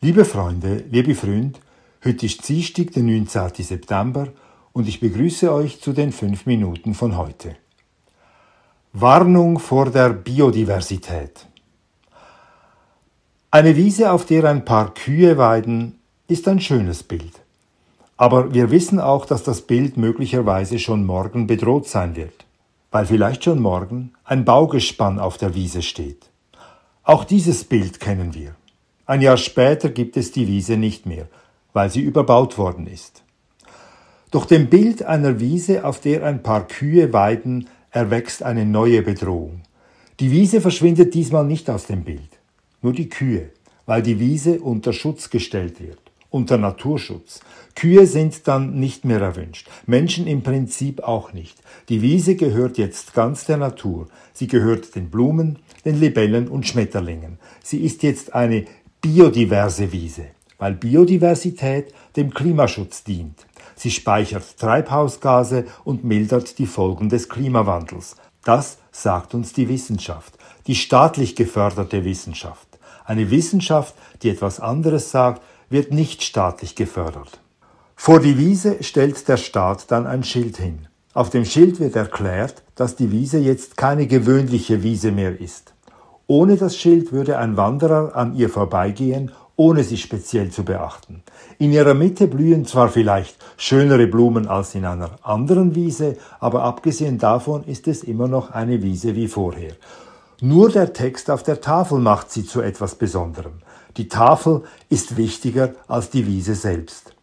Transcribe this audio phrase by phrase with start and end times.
[0.00, 1.58] Liebe Freunde, liebe Freunde,
[2.04, 3.50] heute ist Dienstag, der 19.
[3.64, 4.28] September
[4.72, 7.56] und ich begrüße euch zu den fünf Minuten von heute.
[8.92, 11.46] Warnung vor der Biodiversität.
[13.50, 17.32] Eine Wiese, auf der ein paar Kühe weiden, ist ein schönes Bild.
[18.16, 22.46] Aber wir wissen auch, dass das Bild möglicherweise schon morgen bedroht sein wird,
[22.92, 26.30] weil vielleicht schon morgen ein Baugespann auf der Wiese steht.
[27.02, 28.54] Auch dieses Bild kennen wir.
[29.08, 31.28] Ein Jahr später gibt es die Wiese nicht mehr,
[31.72, 33.22] weil sie überbaut worden ist.
[34.30, 39.62] Doch dem Bild einer Wiese, auf der ein paar Kühe weiden, erwächst eine neue Bedrohung.
[40.20, 42.28] Die Wiese verschwindet diesmal nicht aus dem Bild,
[42.82, 43.48] nur die Kühe,
[43.86, 47.40] weil die Wiese unter Schutz gestellt wird, unter Naturschutz.
[47.74, 51.56] Kühe sind dann nicht mehr erwünscht, Menschen im Prinzip auch nicht.
[51.88, 54.08] Die Wiese gehört jetzt ganz der Natur.
[54.34, 57.38] Sie gehört den Blumen, den Libellen und Schmetterlingen.
[57.62, 58.66] Sie ist jetzt eine
[59.00, 60.26] biodiverse Wiese,
[60.58, 63.46] weil Biodiversität dem Klimaschutz dient.
[63.76, 68.16] Sie speichert Treibhausgase und mildert die Folgen des Klimawandels.
[68.44, 70.34] Das sagt uns die Wissenschaft,
[70.66, 72.66] die staatlich geförderte Wissenschaft.
[73.04, 77.40] Eine Wissenschaft, die etwas anderes sagt, wird nicht staatlich gefördert.
[77.94, 80.88] Vor die Wiese stellt der Staat dann ein Schild hin.
[81.14, 85.74] Auf dem Schild wird erklärt, dass die Wiese jetzt keine gewöhnliche Wiese mehr ist.
[86.30, 91.22] Ohne das Schild würde ein Wanderer an ihr vorbeigehen, ohne sie speziell zu beachten.
[91.58, 97.16] In ihrer Mitte blühen zwar vielleicht schönere Blumen als in einer anderen Wiese, aber abgesehen
[97.16, 99.72] davon ist es immer noch eine Wiese wie vorher.
[100.42, 103.62] Nur der Text auf der Tafel macht sie zu etwas Besonderem.
[103.96, 107.14] Die Tafel ist wichtiger als die Wiese selbst.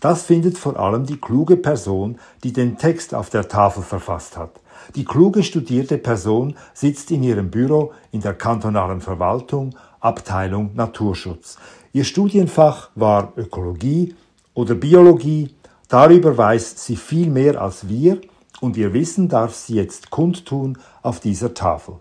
[0.00, 4.50] Das findet vor allem die kluge Person, die den Text auf der Tafel verfasst hat.
[4.94, 11.58] Die kluge studierte Person sitzt in ihrem Büro in der kantonalen Verwaltung, Abteilung Naturschutz.
[11.92, 14.14] Ihr Studienfach war Ökologie
[14.54, 15.54] oder Biologie.
[15.88, 18.20] Darüber weiß sie viel mehr als wir
[18.60, 21.96] und ihr Wissen darf sie jetzt kundtun auf dieser Tafel.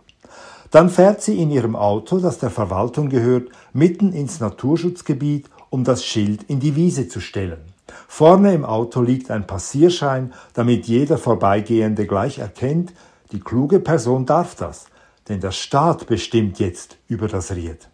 [0.71, 6.05] Dann fährt sie in ihrem Auto, das der Verwaltung gehört, mitten ins Naturschutzgebiet, um das
[6.05, 7.68] Schild in die Wiese zu stellen.
[8.07, 12.93] Vorne im Auto liegt ein Passierschein, damit jeder Vorbeigehende gleich erkennt,
[13.31, 14.85] die kluge Person darf das,
[15.27, 17.87] denn der Staat bestimmt jetzt über das Ried.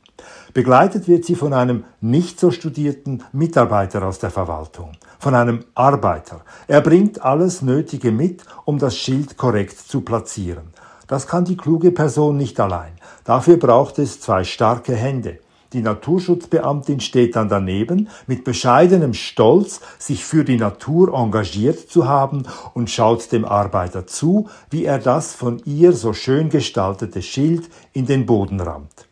[0.53, 6.41] Begleitet wird sie von einem nicht so studierten Mitarbeiter aus der Verwaltung, von einem Arbeiter.
[6.67, 10.73] Er bringt alles Nötige mit, um das Schild korrekt zu platzieren.
[11.07, 12.93] Das kann die kluge Person nicht allein.
[13.25, 15.39] Dafür braucht es zwei starke Hände.
[15.75, 22.43] Die Naturschutzbeamtin steht dann daneben, mit bescheidenem Stolz, sich für die Natur engagiert zu haben
[22.73, 28.05] und schaut dem Arbeiter zu, wie er das von ihr so schön gestaltete Schild in
[28.05, 29.09] den Boden rammt.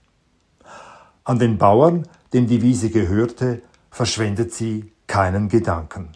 [1.26, 6.14] An den Bauern, dem die Wiese gehörte, verschwendet sie keinen Gedanken.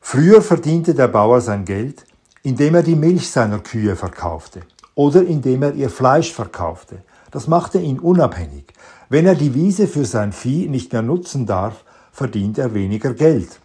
[0.00, 2.06] Früher verdiente der Bauer sein Geld,
[2.42, 4.62] indem er die Milch seiner Kühe verkaufte
[4.94, 7.02] oder indem er ihr Fleisch verkaufte.
[7.30, 8.72] Das machte ihn unabhängig.
[9.08, 13.60] Wenn er die Wiese für sein Vieh nicht mehr nutzen darf, verdient er weniger Geld.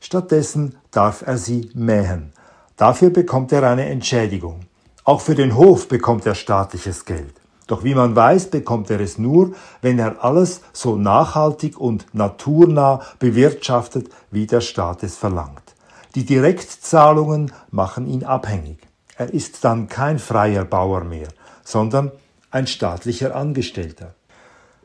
[0.00, 2.32] Stattdessen darf er sie mähen.
[2.76, 4.60] Dafür bekommt er eine Entschädigung.
[5.04, 7.34] Auch für den Hof bekommt er staatliches Geld.
[7.66, 13.02] Doch wie man weiß, bekommt er es nur, wenn er alles so nachhaltig und naturnah
[13.18, 15.62] bewirtschaftet, wie der Staat es verlangt.
[16.14, 18.78] Die Direktzahlungen machen ihn abhängig.
[19.16, 21.28] Er ist dann kein freier Bauer mehr,
[21.64, 22.10] sondern
[22.50, 24.14] ein staatlicher Angestellter.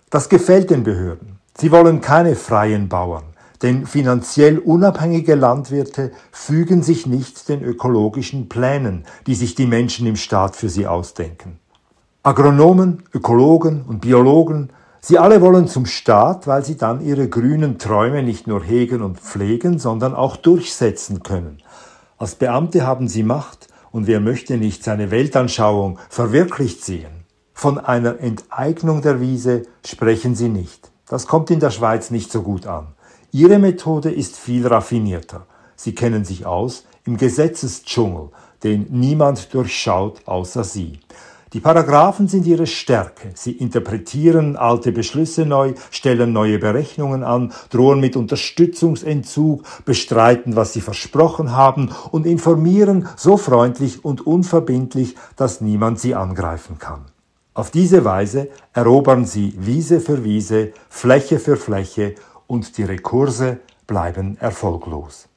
[0.10, 1.40] Das gefällt den Behörden.
[1.58, 3.26] Sie wollen keine freien Bauern,
[3.62, 10.16] denn finanziell unabhängige Landwirte fügen sich nicht den ökologischen Plänen, die sich die Menschen im
[10.16, 11.60] Staat für sie ausdenken.
[12.24, 14.70] Agronomen, Ökologen und Biologen,
[15.02, 19.20] sie alle wollen zum Staat, weil sie dann ihre grünen Träume nicht nur hegen und
[19.20, 21.58] pflegen, sondern auch durchsetzen können.
[22.18, 27.27] Als Beamte haben sie Macht, und wer möchte nicht seine Weltanschauung verwirklicht sehen?
[27.60, 30.92] Von einer Enteignung der Wiese sprechen sie nicht.
[31.08, 32.90] Das kommt in der Schweiz nicht so gut an.
[33.32, 35.48] Ihre Methode ist viel raffinierter.
[35.76, 38.30] Sie kennen sich aus im Gesetzesdschungel,
[38.64, 41.00] den niemand durchschaut außer sie.
[41.54, 43.32] Die Paragraphen sind ihre Stärke.
[43.34, 50.82] Sie interpretieren alte Beschlüsse neu, stellen neue Berechnungen an, drohen mit Unterstützungsentzug, bestreiten, was sie
[50.82, 57.06] versprochen haben und informieren so freundlich und unverbindlich, dass niemand sie angreifen kann.
[57.58, 62.14] Auf diese Weise erobern sie Wiese für Wiese, Fläche für Fläche
[62.46, 65.28] und die Rekurse bleiben erfolglos.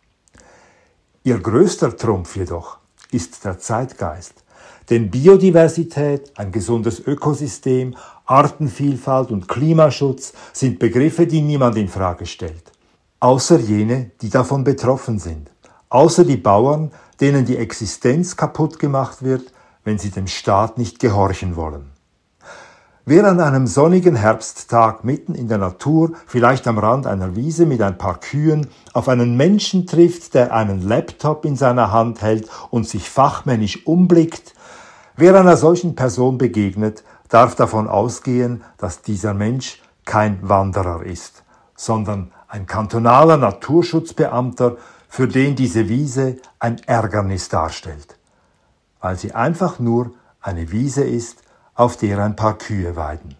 [1.24, 2.76] Ihr größter Trumpf jedoch
[3.10, 4.34] ist der Zeitgeist.
[4.90, 7.96] Denn Biodiversität, ein gesundes Ökosystem,
[8.26, 12.70] Artenvielfalt und Klimaschutz sind Begriffe, die niemand in Frage stellt.
[13.20, 15.50] Außer jene, die davon betroffen sind.
[15.88, 21.56] Außer die Bauern, denen die Existenz kaputt gemacht wird, wenn sie dem Staat nicht gehorchen
[21.56, 21.98] wollen.
[23.06, 27.80] Wer an einem sonnigen Herbsttag mitten in der Natur, vielleicht am Rand einer Wiese mit
[27.80, 32.86] ein paar Kühen, auf einen Menschen trifft, der einen Laptop in seiner Hand hält und
[32.86, 34.54] sich fachmännisch umblickt,
[35.16, 41.42] wer einer solchen Person begegnet, darf davon ausgehen, dass dieser Mensch kein Wanderer ist,
[41.76, 44.76] sondern ein kantonaler Naturschutzbeamter,
[45.08, 48.18] für den diese Wiese ein Ärgernis darstellt,
[49.00, 51.42] weil sie einfach nur eine Wiese ist,
[51.74, 53.39] auf der ein paar Kühe weiden.